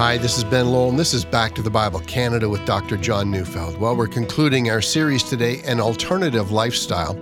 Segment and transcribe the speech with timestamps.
[0.00, 2.96] Hi, this is Ben Lowell, and this is Back to the Bible Canada with Dr.
[2.96, 3.76] John Neufeld.
[3.76, 7.14] Well, we're concluding our series today, An Alternative Lifestyle,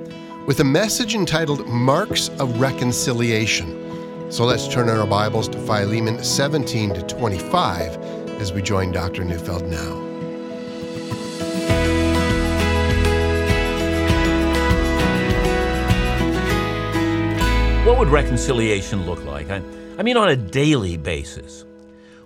[0.47, 4.31] with a message entitled Marks of Reconciliation.
[4.31, 7.97] So let's turn our Bibles to Philemon 17 to 25
[8.41, 9.25] as we join Dr.
[9.25, 9.97] Neufeld now.
[17.85, 19.51] What would reconciliation look like?
[19.51, 19.63] I,
[19.99, 21.65] I mean, on a daily basis.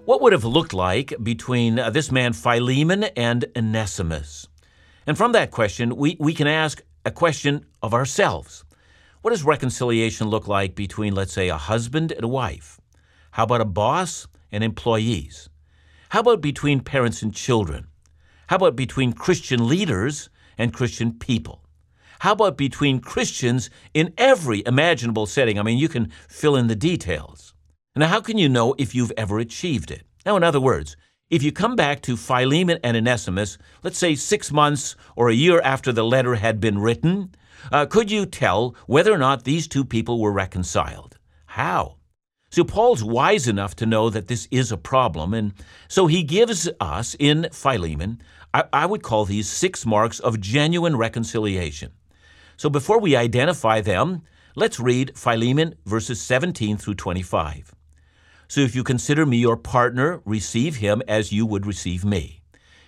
[0.04, 4.48] What would have looked like between uh, this man Philemon and Onesimus?
[5.06, 8.64] And from that question, we, we can ask a question of ourselves.
[9.20, 12.80] What does reconciliation look like between, let's say, a husband and a wife?
[13.30, 15.48] How about a boss and employees?
[16.08, 17.86] How about between parents and children?
[18.48, 21.62] How about between Christian leaders and Christian people?
[22.18, 25.60] How about between Christians in every imaginable setting?
[25.60, 27.51] I mean, you can fill in the details.
[27.94, 30.06] Now, how can you know if you've ever achieved it?
[30.24, 30.96] Now, in other words,
[31.28, 35.60] if you come back to Philemon and Onesimus, let's say six months or a year
[35.60, 37.34] after the letter had been written,
[37.70, 41.18] uh, could you tell whether or not these two people were reconciled?
[41.44, 41.96] How?
[42.48, 45.52] So, Paul's wise enough to know that this is a problem, and
[45.88, 48.22] so he gives us in Philemon,
[48.54, 51.92] I, I would call these six marks of genuine reconciliation.
[52.56, 54.22] So, before we identify them,
[54.56, 57.74] let's read Philemon verses 17 through 25.
[58.52, 62.42] So if you consider me your partner, receive him as you would receive me.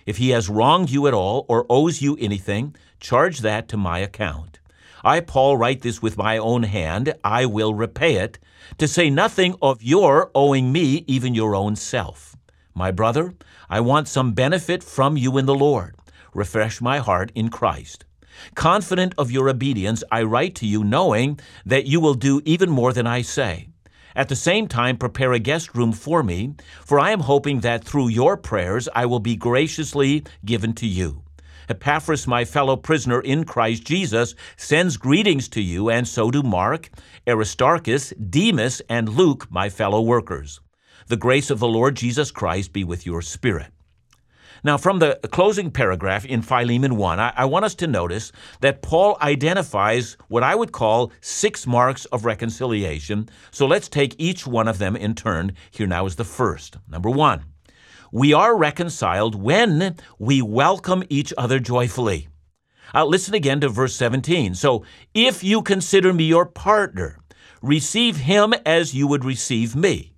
[0.05, 3.97] If he has wronged you at all or owes you anything, charge that to my
[3.97, 4.59] account.
[5.03, 7.15] I, Paul, write this with my own hand.
[7.23, 8.37] I will repay it,
[8.77, 12.35] to say nothing of your owing me even your own self.
[12.75, 13.33] My brother,
[13.67, 15.95] I want some benefit from you in the Lord.
[16.35, 18.05] Refresh my heart in Christ.
[18.53, 22.93] Confident of your obedience, I write to you, knowing that you will do even more
[22.93, 23.69] than I say.
[24.15, 27.83] At the same time, prepare a guest room for me, for I am hoping that
[27.83, 31.23] through your prayers I will be graciously given to you.
[31.67, 36.89] Epaphras, my fellow prisoner in Christ Jesus, sends greetings to you, and so do Mark,
[37.27, 40.61] Aristarchus, Demas, and Luke, my fellow workers.
[41.07, 43.74] The grace of the Lord Jesus Christ be with your spirit.
[44.65, 48.31] Now, from the closing paragraph in Philemon 1, I, I, want us to notice
[48.61, 53.29] that Paul identifies what I would call six marks of reconciliation.
[53.51, 55.53] So let's take each one of them in turn.
[55.69, 56.77] Here now is the first.
[56.89, 57.43] Number one,
[58.11, 62.27] we are reconciled when we welcome each other joyfully.
[62.91, 64.55] Uh, listen again to verse 17.
[64.55, 64.83] So,
[65.13, 67.19] if you consider me your partner,
[67.61, 70.14] receive him as you would receive me.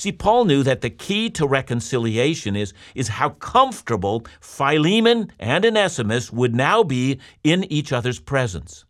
[0.00, 6.32] See, Paul knew that the key to reconciliation is, is how comfortable Philemon and Onesimus
[6.32, 8.86] would now be in each other's presence.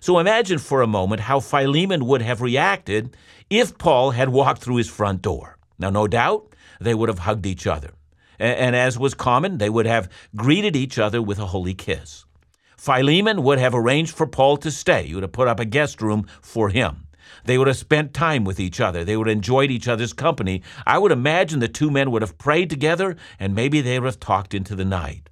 [0.00, 3.18] So imagine for a moment how Philemon would have reacted
[3.50, 5.58] if Paul had walked through his front door.
[5.78, 7.90] Now, no doubt, they would have hugged each other.
[8.38, 12.24] And as was common, they would have greeted each other with a holy kiss.
[12.78, 15.06] Philemon would have arranged for Paul to stay.
[15.06, 17.05] He would have put up a guest room for him.
[17.46, 19.04] They would have spent time with each other.
[19.04, 20.62] They would have enjoyed each other's company.
[20.86, 24.20] I would imagine the two men would have prayed together and maybe they would have
[24.20, 25.28] talked into the night.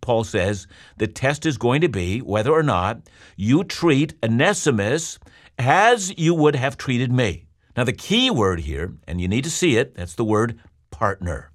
[0.00, 0.66] Paul says
[0.96, 5.18] the test is going to be whether or not you treat Onesimus
[5.58, 7.46] as you would have treated me.
[7.76, 10.58] Now, the key word here, and you need to see it, that's the word
[10.90, 11.52] partner.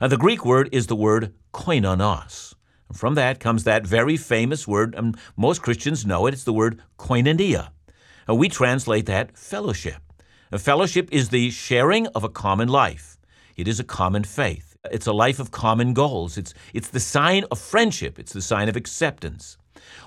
[0.00, 2.54] Now, the Greek word is the word koinonos.
[2.92, 6.82] From that comes that very famous word, and most Christians know it, it's the word
[6.98, 7.70] koinonia.
[8.28, 10.02] Uh, we translate that fellowship.
[10.50, 13.18] A fellowship is the sharing of a common life.
[13.56, 14.76] It is a common faith.
[14.90, 16.36] It's a life of common goals.
[16.36, 18.18] It's, it's the sign of friendship.
[18.18, 19.56] It's the sign of acceptance.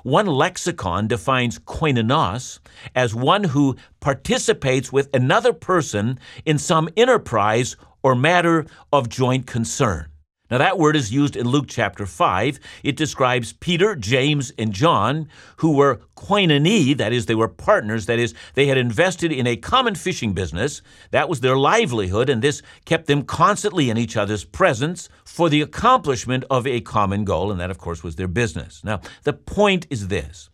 [0.04, 2.60] One lexicon defines koinonos
[2.96, 10.08] as one who participates with another person in some enterprise or matter of joint concern.
[10.50, 12.60] Now, that word is used in Luke chapter 5.
[12.84, 18.18] It describes Peter, James, and John, who were koinonia, that is, they were partners, that
[18.18, 20.82] is, they had invested in a common fishing business.
[21.12, 25.62] That was their livelihood, and this kept them constantly in each other's presence for the
[25.62, 28.84] accomplishment of a common goal, and that, of course, was their business.
[28.84, 30.50] Now, the point is this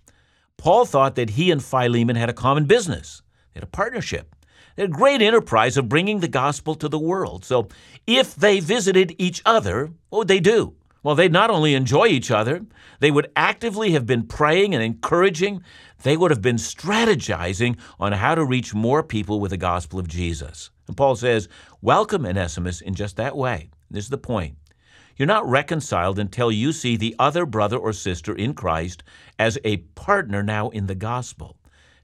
[0.57, 3.21] Paul thought that he and Philemon had a common business,
[3.53, 4.35] they had a partnership
[4.77, 7.45] a great enterprise of bringing the gospel to the world.
[7.45, 7.67] So
[8.05, 10.75] if they visited each other, what would they do?
[11.03, 12.65] Well, they'd not only enjoy each other,
[12.99, 15.61] they would actively have been praying and encouraging.
[16.01, 20.07] They would have been strategizing on how to reach more people with the gospel of
[20.07, 20.71] Jesus.
[20.87, 21.47] And Paul says,
[21.81, 23.69] Welcome Onesimus in just that way.
[23.91, 24.55] This is the point.
[25.15, 29.03] You're not reconciled until you see the other brother or sister in Christ
[29.39, 31.57] as a partner now in the gospel,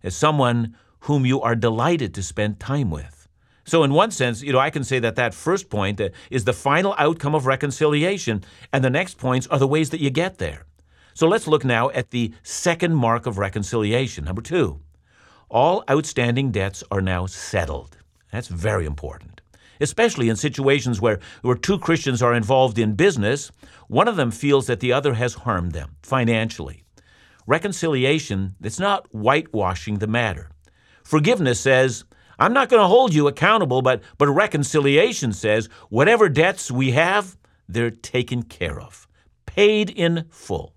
[0.03, 3.27] as someone whom you are delighted to spend time with,
[3.63, 6.44] So, in one sense, you know, I can say that that first point uh, is
[6.44, 8.44] the final outcome of reconciliation,
[8.74, 10.65] and the next points are the ways that you get there.
[11.13, 14.25] So, let's look now at the second mark of reconciliation.
[14.25, 14.80] Number two,
[15.50, 17.98] all outstanding debts are now settled.
[18.31, 19.42] That's very important,
[19.80, 23.51] especially in situations where, where two Christians are involved in business.
[23.88, 26.83] One of them feels that the other has harmed them financially.
[27.48, 30.50] Reconciliation, it's not whitewashing the matter.
[31.03, 32.06] Forgiveness says,
[32.39, 37.38] I'm not going to hold you accountable, but, but reconciliation says whatever debts we have,
[37.69, 39.07] they're taken care of,
[39.45, 40.74] paid in full.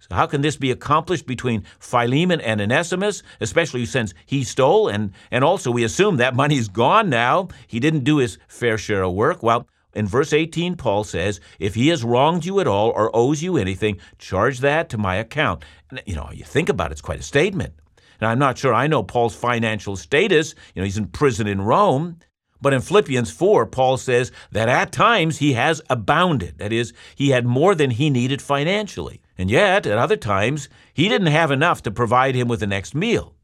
[0.00, 5.12] So, how can this be accomplished between Philemon and Onesimus, especially since he stole and,
[5.30, 7.48] and also we assume that money's gone now?
[7.66, 9.42] He didn't do his fair share of work.
[9.42, 13.42] Well, in verse 18, Paul says, If he has wronged you at all or owes
[13.42, 15.64] you anything, charge that to my account.
[15.90, 17.74] And, you know, you think about it, it's quite a statement.
[18.20, 20.54] Now, I'm not sure I know Paul's financial status.
[20.74, 22.18] You know, he's in prison in Rome.
[22.60, 26.58] But in Philippians 4, Paul says that at times he has abounded.
[26.58, 29.20] That is, he had more than he needed financially.
[29.36, 32.94] And yet, at other times, he didn't have enough to provide him with the next
[32.94, 33.34] meal.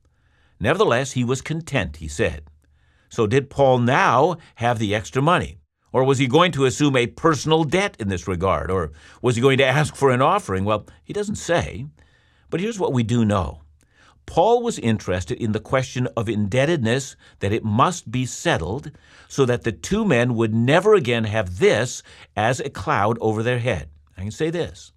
[0.59, 2.45] Nevertheless, he was content, he said.
[3.11, 5.59] So, did Paul now have the extra money?
[5.93, 8.71] Or was he going to assume a personal debt in this regard?
[8.71, 10.65] Or was he going to ask for an offering?
[10.65, 11.85] Well, he doesn't say.
[12.49, 13.61] But here's what we do know
[14.27, 18.91] Paul was interested in the question of indebtedness, that it must be settled,
[19.29, 22.03] so that the two men would never again have this
[22.37, 23.89] as a cloud over their head.
[24.17, 24.93] I can say this.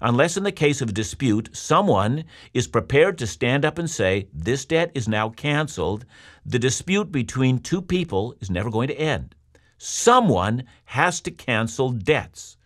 [0.00, 4.28] Unless in the case of a dispute, someone is prepared to stand up and say,
[4.32, 6.04] This debt is now canceled,
[6.44, 9.34] the dispute between two people is never going to end.
[9.78, 12.56] Someone has to cancel debts.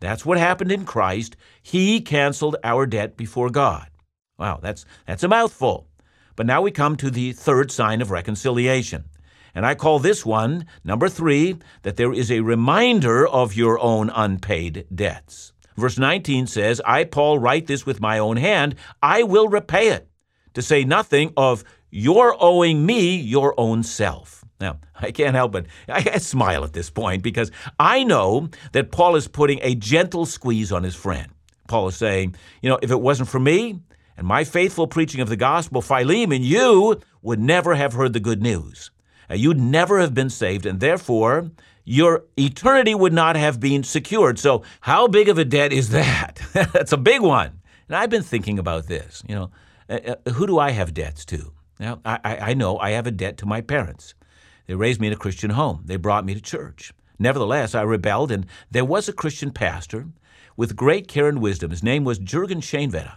[0.00, 1.36] That's what happened in Christ.
[1.62, 3.88] He canceled our debt before God.
[4.40, 5.86] Wow, that's, that's a mouthful.
[6.34, 9.04] But now we come to the third sign of reconciliation.
[9.54, 14.08] And I call this one, number three, that there is a reminder of your own
[14.08, 15.52] unpaid debts.
[15.76, 18.76] Verse 19 says, I, Paul, write this with my own hand.
[19.02, 20.08] I will repay it,
[20.54, 24.42] to say nothing of your owing me your own self.
[24.58, 29.16] Now, I can't help but I smile at this point because I know that Paul
[29.16, 31.28] is putting a gentle squeeze on his friend.
[31.68, 33.80] Paul is saying, you know, if it wasn't for me,
[34.20, 38.42] and my faithful preaching of the gospel, Philemon, you would never have heard the good
[38.42, 38.90] news.
[39.30, 41.50] Uh, you'd never have been saved, and therefore
[41.84, 44.38] your eternity would not have been secured.
[44.38, 46.38] So, how big of a debt is that?
[46.52, 47.62] That's a big one.
[47.88, 49.22] And I've been thinking about this.
[49.26, 49.50] You know,
[49.88, 51.54] uh, uh, who do I have debts to?
[51.78, 54.12] Now, I, I know I have a debt to my parents.
[54.66, 55.84] They raised me in a Christian home.
[55.86, 56.92] They brought me to church.
[57.18, 60.08] Nevertheless, I rebelled, and there was a Christian pastor
[60.58, 61.70] with great care and wisdom.
[61.70, 63.16] His name was Jurgen Schoenwetter.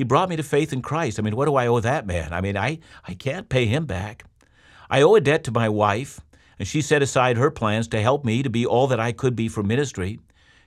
[0.00, 1.18] He brought me to faith in Christ.
[1.18, 2.32] I mean, what do I owe that man?
[2.32, 4.24] I mean, I, I can't pay him back.
[4.88, 6.20] I owe a debt to my wife,
[6.58, 9.36] and she set aside her plans to help me to be all that I could
[9.36, 10.18] be for ministry.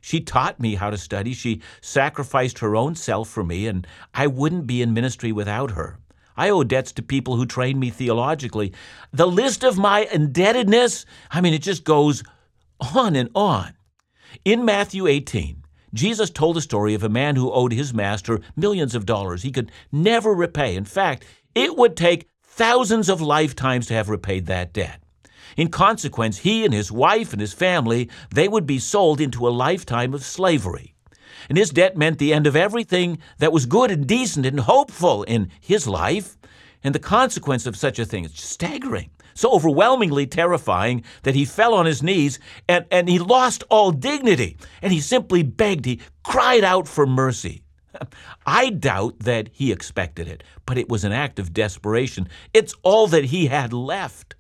[0.02, 1.34] She taught me how to study.
[1.34, 5.98] She sacrificed her own self for me, and I wouldn't be in ministry without her.
[6.38, 8.72] I owe debts to people who trained me theologically.
[9.14, 12.22] The list of my indebtedness, I mean, it just goes
[12.94, 13.74] on and on.
[14.46, 15.63] In Matthew 18,
[15.94, 19.52] Jesus told the story of a man who owed his master millions of dollars he
[19.52, 20.76] could never repay.
[20.76, 25.02] In fact, it would take thousands of lifetimes to have repaid that debt.
[25.56, 29.50] In consequence, he and his wife and his family, they would be sold into a
[29.50, 30.96] lifetime of slavery.
[31.48, 35.24] And his debt meant the end of everything that was good and decent and hopeful
[35.24, 36.38] in his life.
[36.84, 41.74] And the consequence of such a thing is staggering so overwhelmingly terrifying that he fell
[41.74, 44.58] on his knees and, and he lost all dignity.
[44.82, 47.64] And he simply begged, he cried out for mercy.
[48.46, 52.28] I doubt that he expected it, but it was an act of desperation.
[52.54, 54.36] It's all that he had left.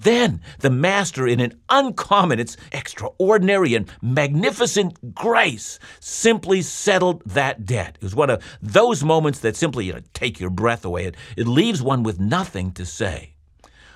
[0.00, 7.96] Then the master, in an uncommon, it's extraordinary and magnificent grace, simply settled that debt.
[7.96, 11.06] It was one of those moments that simply you know, take your breath away.
[11.06, 13.34] It, it leaves one with nothing to say.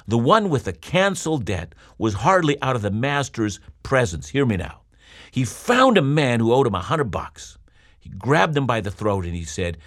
[0.07, 4.29] The one with the canceled debt was hardly out of the master's presence.
[4.29, 4.83] Hear me now.
[5.31, 7.59] He found a man who owed him a hundred bucks.
[8.01, 9.79] He grabbed him by the throat and he said,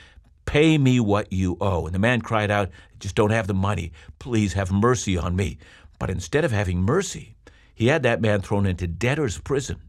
[0.46, 1.86] Pay me what you owe.
[1.86, 2.70] And the man cried out,
[3.00, 3.92] Just don't have the money.
[4.20, 5.58] Please have mercy on me.
[6.00, 7.36] But instead of having mercy,
[7.74, 9.82] he had that man thrown into debtor's prison.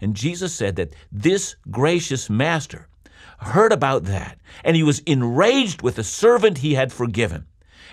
[0.00, 2.88] And Jesus said that this gracious master
[3.38, 7.46] heard about that, and he was enraged with the servant he had forgiven.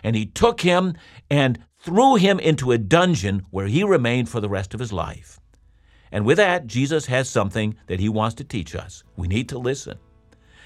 [0.03, 0.95] And he took him
[1.29, 5.39] and threw him into a dungeon where he remained for the rest of his life.
[6.11, 9.03] And with that, Jesus has something that he wants to teach us.
[9.15, 9.97] We need to listen.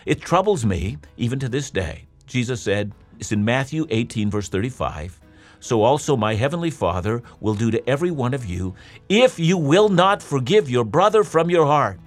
[0.06, 2.08] It troubles me, even to this day.
[2.28, 5.22] Jesus said, it's in Matthew 18, verse 35,
[5.62, 8.76] so also my heavenly Father will do to every one of you
[9.08, 12.00] if you will not forgive your brother from your heart.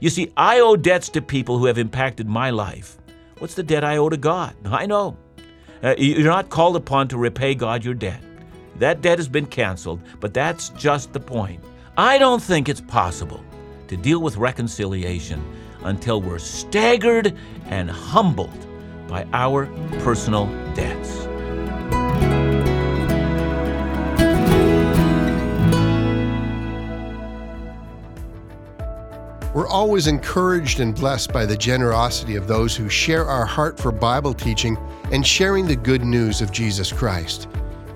[0.00, 2.98] You see, I owe debts to people who have impacted my life.
[3.38, 4.54] What's the debt I owe to God?
[4.66, 5.16] I know.
[5.82, 8.22] Uh, you're not called upon to repay God your debt.
[8.78, 11.62] That debt has been canceled, but that's just the point.
[11.96, 13.44] I don't think it's possible
[13.88, 15.42] to deal with reconciliation
[15.84, 18.66] until we're staggered and humbled
[19.08, 19.66] by our
[20.00, 21.26] personal debts.
[29.54, 33.92] We're always encouraged and blessed by the generosity of those who share our heart for
[33.92, 34.76] Bible teaching
[35.12, 37.46] and sharing the good news of Jesus Christ.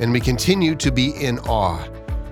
[0.00, 1.84] And we continue to be in awe.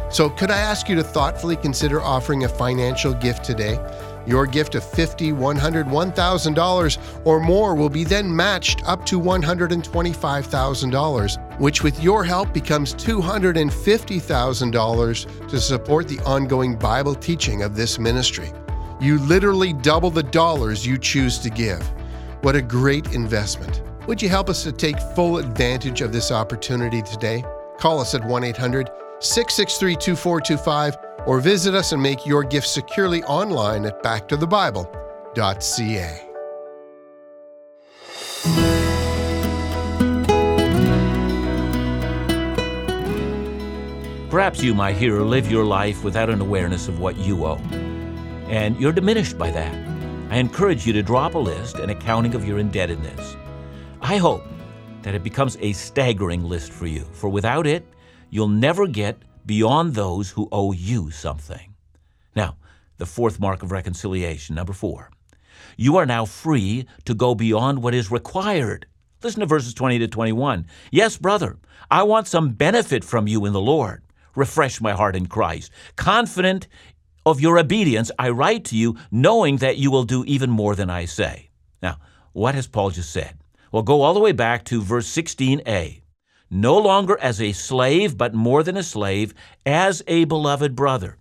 [0.09, 3.77] So, could I ask you to thoughtfully consider offering a financial gift today?
[4.25, 11.59] Your gift of $50, $100, $1,000 or more will be then matched up to $125,000,
[11.59, 18.53] which with your help becomes $250,000 to support the ongoing Bible teaching of this ministry.
[19.01, 21.85] You literally double the dollars you choose to give.
[22.41, 23.81] What a great investment.
[24.07, 27.43] Would you help us to take full advantage of this opportunity today?
[27.77, 28.89] Call us at 1 800
[29.19, 36.29] 663 2425 or visit us and make your gift securely online at backtothebible.ca.
[44.33, 47.59] Perhaps you, my hearer, live your life without an awareness of what you owe,
[48.47, 49.71] and you're diminished by that.
[50.31, 53.37] I encourage you to drop a list and accounting of your indebtedness.
[54.01, 54.41] I hope
[55.03, 57.85] that it becomes a staggering list for you, for without it,
[58.31, 61.73] you'll never get beyond those who owe you something.
[62.35, 62.57] Now,
[62.97, 65.09] the fourth mark of reconciliation, number four.
[65.77, 68.85] You are now free to go beyond what is required.
[69.23, 70.67] Listen to verses 20 to 21.
[70.91, 71.57] Yes, brother,
[71.89, 74.03] I want some benefit from you in the Lord.
[74.35, 75.71] Refresh my heart in Christ.
[75.95, 76.67] Confident
[77.25, 80.89] of your obedience, I write to you, knowing that you will do even more than
[80.89, 81.49] I say.
[81.81, 81.99] Now,
[82.33, 83.37] what has Paul just said?
[83.71, 86.02] Well, go all the way back to verse 16a.
[86.55, 89.33] No longer as a slave, but more than a slave,
[89.65, 91.17] as a beloved brother.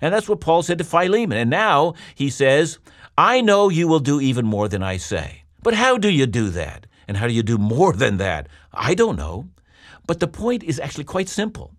[0.00, 1.36] And that's what Paul said to Philemon.
[1.36, 2.78] And now he says,
[3.18, 5.44] I know you will do even more than I say.
[5.62, 6.86] But how do you do that?
[7.06, 8.48] And how do you do more than that?
[8.72, 9.50] I don't know.
[10.06, 11.74] But the point is actually quite simple.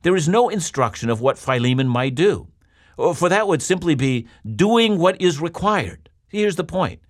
[0.00, 2.48] There is no instruction of what Philemon might do,
[2.96, 6.08] oh, for that would simply be doing what is required.
[6.28, 7.00] Here's the point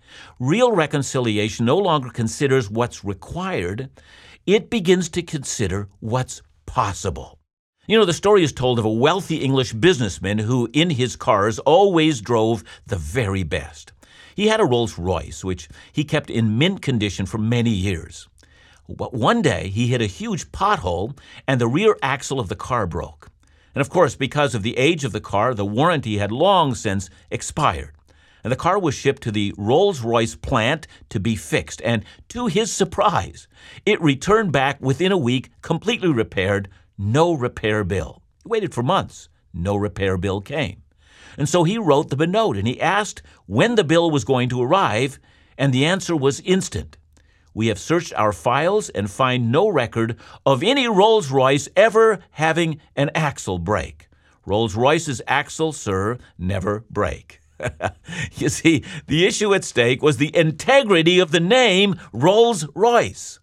[0.41, 3.91] real reconciliation no longer considers what's required,
[4.47, 7.39] it begins to consider what's possible.
[7.89, 11.59] You know, the story is told of a wealthy English businessman who, in his cars,
[11.61, 13.93] always drove the very best.
[14.37, 18.29] He had a Rolls Royce, which he kept in mint condition for many years.
[18.89, 22.87] But one day, he hit a huge pothole and the rear axle of the car
[22.87, 23.29] broke.
[23.75, 27.11] And of course, because of the age of the car, the warranty had long since
[27.31, 27.96] expired
[28.47, 31.83] and the car was shipped to the Rolls Royce plant to be fixed.
[31.83, 33.49] And to his surprise,
[33.85, 38.23] it returned back within a week, completely repaired, no repair bill.
[38.45, 40.85] He waited for months, no repair bill came.
[41.37, 44.49] And so he wrote them a note and he asked when the bill was going
[44.51, 45.19] to arrive,
[45.59, 46.99] and the answer was instant.
[47.53, 52.81] We have searched our files and find no record of any Rolls Royce ever having
[52.95, 54.09] an axle break.
[54.45, 57.41] Rolls Royce's axle, sir, never break.
[58.37, 63.39] you see, the issue at stake was the integrity of the name Rolls Royce.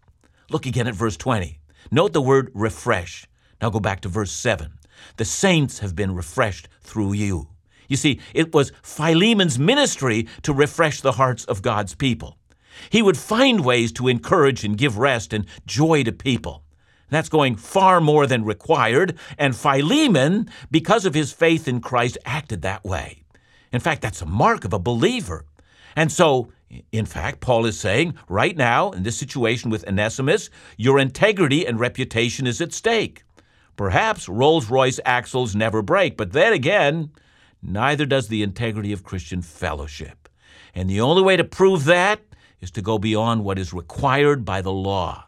[0.49, 1.59] Look again at verse 20.
[1.91, 3.27] Note the word refresh.
[3.61, 4.73] Now go back to verse 7.
[5.17, 7.49] The saints have been refreshed through you.
[7.87, 12.37] You see, it was Philemon's ministry to refresh the hearts of God's people.
[12.89, 16.63] He would find ways to encourage and give rest and joy to people.
[17.09, 22.63] That's going far more than required, and Philemon, because of his faith in Christ, acted
[22.63, 23.22] that way.
[23.73, 25.45] In fact, that's a mark of a believer.
[25.95, 26.51] And so,
[26.91, 31.79] in fact, Paul is saying right now, in this situation with Onesimus, your integrity and
[31.79, 33.23] reputation is at stake.
[33.75, 37.11] Perhaps Rolls Royce axles never break, but then again,
[37.61, 40.29] neither does the integrity of Christian fellowship.
[40.75, 42.21] And the only way to prove that
[42.61, 45.25] is to go beyond what is required by the law.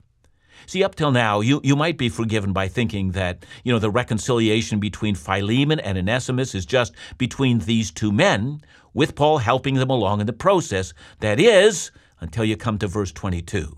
[0.68, 3.90] See, up till now, you, you might be forgiven by thinking that, you know, the
[3.90, 8.62] reconciliation between Philemon and Onesimus is just between these two men,
[8.94, 10.94] with Paul helping them along in the process.
[11.20, 13.78] That is, until you come to verse 22.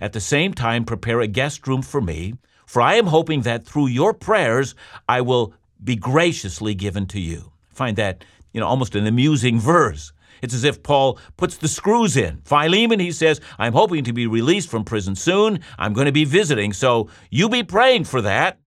[0.00, 2.34] At the same time, prepare a guest room for me,
[2.66, 4.74] for I am hoping that through your prayers
[5.08, 7.52] I will be graciously given to you.
[7.70, 10.12] I find that, you know, almost an amusing verse.
[10.42, 12.42] It's as if Paul puts the screws in.
[12.44, 15.60] Philemon, he says, I'm hoping to be released from prison soon.
[15.78, 18.58] I'm going to be visiting, so you be praying for that.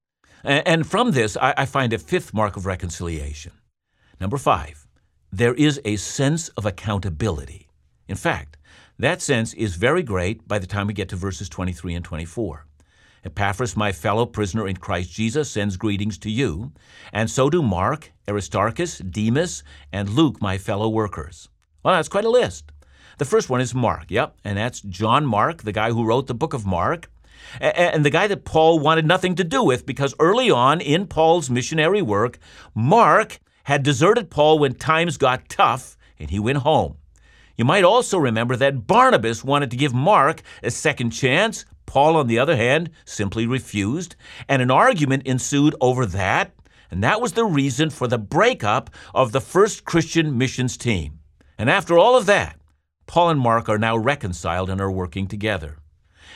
[0.44, 3.52] And from this, I find a fifth mark of reconciliation.
[4.20, 4.88] Number five,
[5.32, 7.68] there is a sense of accountability.
[8.08, 8.58] In fact,
[8.98, 12.66] that sense is very great by the time we get to verses 23 and 24.
[13.24, 16.72] Epaphras, my fellow prisoner in Christ Jesus, sends greetings to you,
[17.12, 21.50] and so do Mark, Aristarchus, Demas, and Luke, my fellow workers.
[21.84, 22.72] Well, that's quite a list.
[23.20, 26.34] The first one is Mark, yep, and that's John Mark, the guy who wrote the
[26.34, 27.10] book of Mark,
[27.60, 31.50] and the guy that Paul wanted nothing to do with because early on in Paul's
[31.50, 32.38] missionary work,
[32.76, 36.98] Mark had deserted Paul when times got tough and he went home.
[37.56, 42.28] You might also remember that Barnabas wanted to give Mark a second chance, Paul, on
[42.28, 44.16] the other hand, simply refused,
[44.48, 46.54] and an argument ensued over that,
[46.92, 51.19] and that was the reason for the breakup of the first Christian missions team.
[51.60, 52.58] And after all of that,
[53.06, 55.76] Paul and Mark are now reconciled and are working together.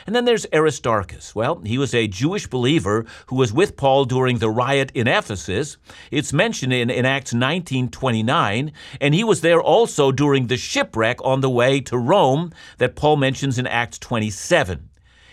[0.06, 1.34] And then there's Aristarchus.
[1.34, 5.77] Well, he was a Jewish believer who was with Paul during the riot in Ephesus.
[6.12, 11.39] It's mentioned in, in Acts 19:29, and he was there also during the shipwreck on
[11.39, 14.89] the way to Rome that Paul mentions in Acts 27.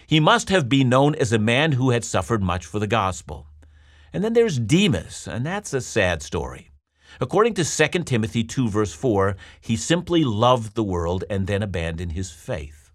[0.07, 3.49] He must have been known as a man who had suffered much for the gospel.
[4.13, 6.70] And then there's Demas, and that's a sad story.
[7.21, 12.13] According to 2 Timothy 2, verse 4, he simply loved the world and then abandoned
[12.13, 12.91] his faith.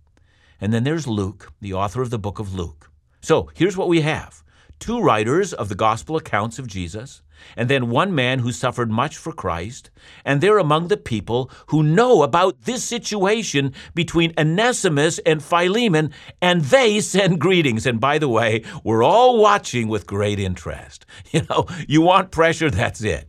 [0.61, 2.91] And then there's Luke, the author of the book of Luke.
[3.21, 4.43] So here's what we have
[4.79, 7.21] two writers of the gospel accounts of Jesus,
[7.55, 9.89] and then one man who suffered much for Christ,
[10.23, 16.61] and they're among the people who know about this situation between Onesimus and Philemon, and
[16.61, 17.85] they send greetings.
[17.85, 21.05] And by the way, we're all watching with great interest.
[21.31, 23.27] You know, you want pressure, that's it.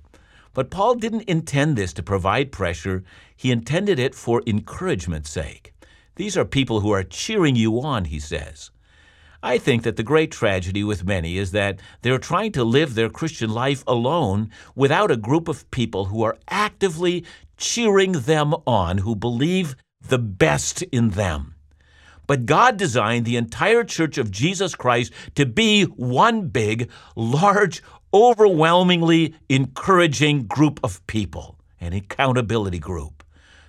[0.56, 3.04] But Paul didn't intend this to provide pressure,
[3.36, 5.74] he intended it for encouragement's sake.
[6.14, 8.70] These are people who are cheering you on, he says.
[9.42, 13.10] I think that the great tragedy with many is that they're trying to live their
[13.10, 17.26] Christian life alone without a group of people who are actively
[17.58, 21.54] cheering them on, who believe the best in them.
[22.26, 27.82] But God designed the entire church of Jesus Christ to be one big, large,
[28.16, 33.22] overwhelmingly encouraging group of people, an accountability group.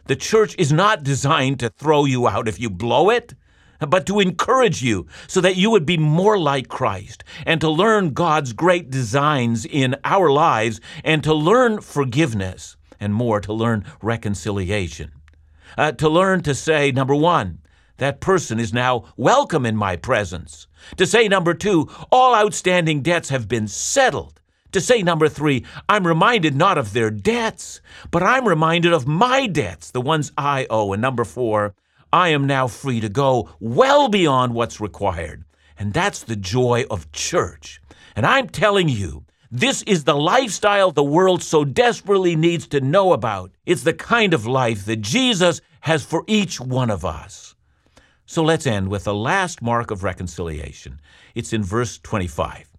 [0.05, 3.33] The church is not designed to throw you out if you blow it
[3.79, 8.13] but to encourage you so that you would be more like Christ and to learn
[8.13, 15.11] God's great designs in our lives and to learn forgiveness and more to learn reconciliation.
[15.77, 17.59] Uh, to learn to say, number one,
[17.97, 20.67] that person is now welcome in my presence.
[20.97, 24.39] To say, number two, all outstanding debts have been settled.
[24.73, 27.81] To say, number three, I'm reminded not of their debts,
[28.11, 30.93] but I'm reminded of my debts, the ones I owe.
[30.93, 31.73] And number four,
[32.11, 35.43] I am now free to go well beyond what's required.
[35.79, 37.81] And that's the joy of church.
[38.15, 43.13] And I'm telling you, this is the lifestyle the world so desperately needs to know
[43.13, 43.51] about.
[43.65, 47.55] It's the kind of life that Jesus has for each one of us.
[48.29, 50.99] So let's end with the last mark of reconciliation.
[51.33, 52.69] It's in verse 25.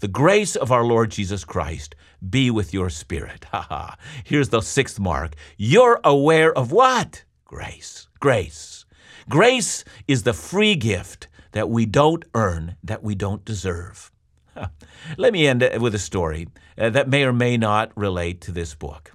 [0.00, 1.94] The grace of our Lord Jesus Christ
[2.26, 3.44] be with your spirit.
[3.52, 3.96] Ha ha.
[4.24, 5.34] Here's the sixth mark.
[5.58, 7.24] You're aware of what?
[7.44, 8.08] Grace.
[8.18, 8.86] Grace.
[9.28, 14.10] Grace is the free gift that we don't earn, that we don't deserve.
[15.18, 18.74] Let me end with a story uh, that may or may not relate to this
[18.74, 19.12] book.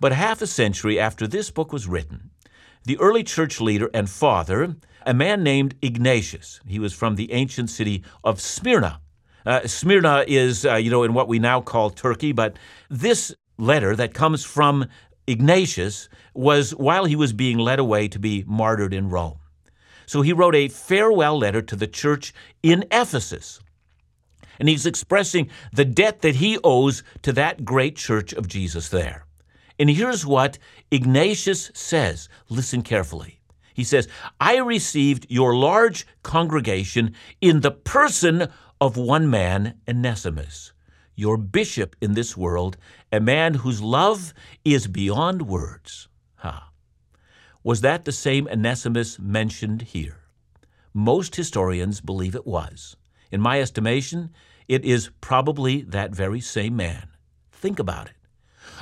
[0.00, 2.30] But half a century after this book was written,
[2.84, 6.60] the early church leader and father a man named Ignatius.
[6.66, 9.00] He was from the ancient city of Smyrna.
[9.46, 13.94] Uh, Smyrna is, uh, you know, in what we now call Turkey, but this letter
[13.94, 14.86] that comes from
[15.26, 19.38] Ignatius was while he was being led away to be martyred in Rome.
[20.06, 23.60] So he wrote a farewell letter to the church in Ephesus.
[24.58, 29.26] And he's expressing the debt that he owes to that great church of Jesus there.
[29.78, 30.58] And here's what
[30.90, 32.28] Ignatius says.
[32.48, 33.40] Listen carefully.
[33.74, 34.08] He says,
[34.40, 38.48] I received your large congregation in the person
[38.80, 40.72] of one man, Onesimus,
[41.16, 42.76] your bishop in this world,
[43.12, 44.32] a man whose love
[44.64, 46.08] is beyond words.
[46.36, 46.70] Ha.
[47.64, 50.20] Was that the same Onesimus mentioned here?
[50.92, 52.96] Most historians believe it was.
[53.32, 54.30] In my estimation,
[54.68, 57.08] it is probably that very same man.
[57.50, 58.16] Think about it.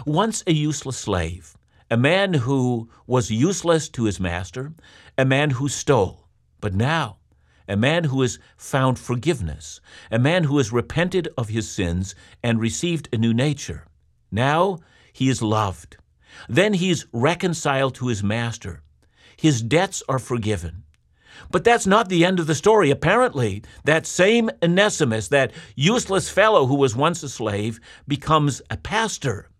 [0.04, 1.56] Once a useless slave,
[1.92, 4.72] a man who was useless to his master,
[5.18, 6.26] a man who stole.
[6.58, 7.18] But now,
[7.68, 9.78] a man who has found forgiveness,
[10.10, 13.88] a man who has repented of his sins and received a new nature.
[14.30, 14.78] Now
[15.12, 15.98] he is loved.
[16.48, 18.82] Then he is reconciled to his master.
[19.36, 20.84] His debts are forgiven.
[21.50, 22.90] But that's not the end of the story.
[22.90, 29.50] Apparently, that same Onesimus, that useless fellow who was once a slave, becomes a pastor.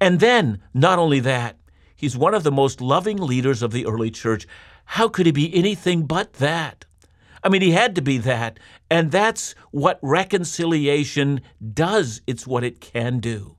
[0.00, 1.58] And then, not only that,
[1.94, 4.46] he's one of the most loving leaders of the early church.
[4.84, 6.84] How could he be anything but that?
[7.42, 8.58] I mean, he had to be that.
[8.90, 11.42] And that's what reconciliation
[11.72, 12.22] does.
[12.26, 13.56] It's what it can do.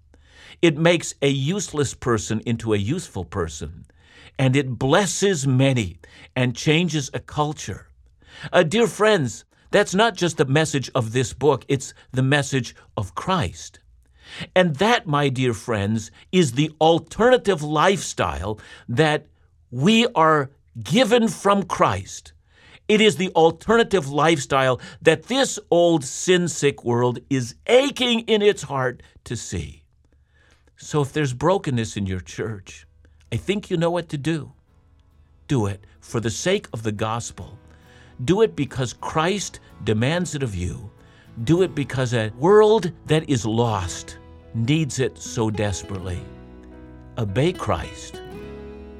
[0.61, 3.85] It makes a useless person into a useful person,
[4.39, 5.97] and it blesses many
[6.35, 7.89] and changes a culture.
[8.51, 13.15] Uh, dear friends, that's not just the message of this book, it's the message of
[13.15, 13.79] Christ.
[14.55, 18.59] And that, my dear friends, is the alternative lifestyle
[18.89, 19.27] that
[19.71, 22.33] we are given from Christ.
[22.87, 28.63] It is the alternative lifestyle that this old sin sick world is aching in its
[28.63, 29.83] heart to see.
[30.77, 32.85] So if there's brokenness in your church,
[33.31, 34.53] I think you know what to do.
[35.47, 37.57] Do it for the sake of the gospel.
[38.23, 40.91] Do it because Christ demands it of you.
[41.43, 44.19] Do it because a world that is lost
[44.53, 46.21] needs it so desperately.
[47.17, 48.21] Obey Christ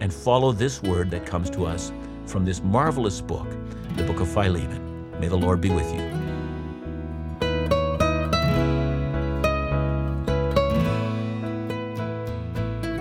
[0.02, 1.93] and follow this word that comes to us
[2.26, 3.48] from this marvelous book,
[3.95, 5.17] the book of Philemon.
[5.17, 6.14] May the Lord be with you.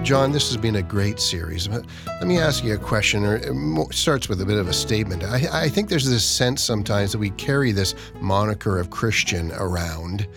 [0.04, 1.66] John, this has been a great series.
[1.66, 4.72] But Let me ask you a question, or it starts with a bit of a
[4.74, 5.24] statement.
[5.24, 10.28] I, I, think there's this sense sometimes that we carry this moniker of Christian around,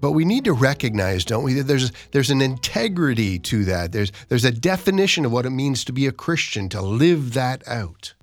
[0.00, 3.92] but we need to recognize, don't we, that there's there's an integrity to that.
[3.92, 7.68] There's there's a definition of what it means to be a Christian, to live that
[7.68, 8.14] out.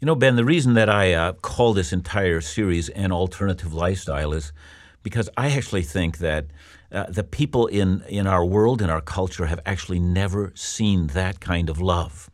[0.00, 4.32] You know, Ben, the reason that I uh, call this entire series an alternative lifestyle
[4.32, 4.52] is
[5.04, 6.46] because I actually think that
[6.92, 11.40] uh, the people in, in our world, in our culture, have actually never seen that
[11.40, 12.30] kind of love.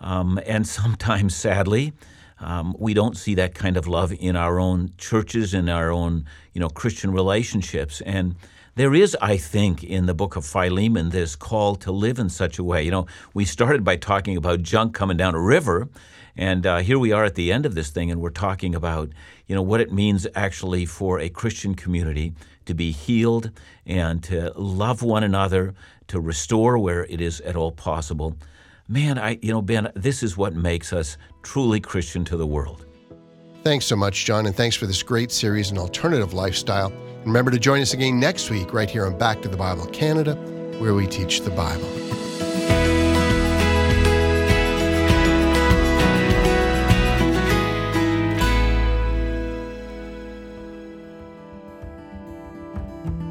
[0.00, 1.92] Um, and sometimes, sadly,
[2.40, 6.24] um, we don't see that kind of love in our own churches, in our own
[6.52, 8.00] you know, Christian relationships.
[8.02, 8.36] And
[8.76, 12.58] there is, I think, in the book of Philemon, this call to live in such
[12.58, 12.84] a way.
[12.84, 15.88] You know, we started by talking about junk coming down a river,
[16.36, 19.10] and uh, here we are at the end of this thing, and we're talking about,
[19.46, 22.32] you know, what it means actually for a Christian community
[22.66, 23.50] to be healed
[23.86, 25.74] and to love one another,
[26.08, 28.36] to restore where it is at all possible.
[28.88, 32.86] Man, I, you know, Ben, this is what makes us truly Christian to the world.
[33.64, 36.92] Thanks so much, John, and thanks for this great series, An Alternative Lifestyle.
[37.24, 40.34] Remember to join us again next week, right here on Back to the Bible Canada,
[40.78, 42.17] where we teach the Bible.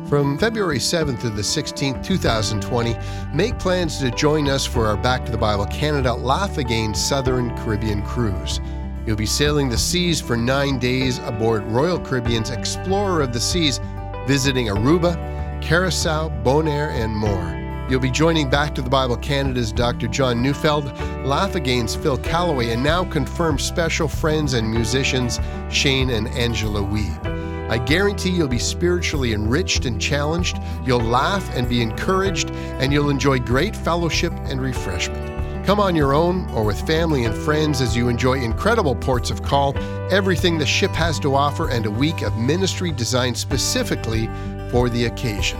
[0.07, 2.95] From February 7th to the 16th, 2020,
[3.33, 7.53] make plans to join us for our Back to the Bible Canada Laugh Again Southern
[7.57, 8.61] Caribbean cruise.
[9.05, 13.81] You'll be sailing the seas for nine days aboard Royal Caribbean's Explorer of the Seas,
[14.25, 15.17] visiting Aruba,
[15.61, 17.57] Curacao, Bonaire, and more.
[17.89, 20.07] You'll be joining Back to the Bible Canada's Dr.
[20.07, 20.85] John Neufeld,
[21.25, 27.36] Laugh Again's Phil Callaway, and now confirmed special friends and musicians Shane and Angela Weeb.
[27.69, 33.09] I guarantee you'll be spiritually enriched and challenged, you'll laugh and be encouraged, and you'll
[33.09, 35.37] enjoy great fellowship and refreshment.
[35.65, 39.43] Come on your own or with family and friends as you enjoy incredible ports of
[39.43, 39.77] call,
[40.09, 44.29] everything the ship has to offer, and a week of ministry designed specifically
[44.71, 45.59] for the occasion.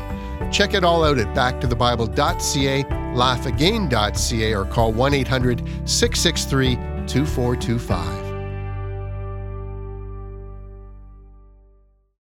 [0.50, 6.76] Check it all out at backtothebible.ca, laughagain.ca, or call 1 800 663
[7.08, 8.27] 2425.